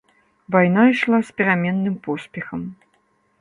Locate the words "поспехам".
2.09-2.61